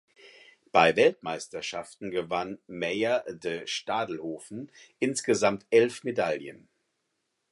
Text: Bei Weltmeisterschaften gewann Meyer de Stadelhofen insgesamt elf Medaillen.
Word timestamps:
Bei 0.71 0.95
Weltmeisterschaften 0.95 2.09
gewann 2.09 2.57
Meyer 2.65 3.23
de 3.29 3.67
Stadelhofen 3.67 4.71
insgesamt 4.97 5.67
elf 5.69 6.03
Medaillen. 6.03 6.67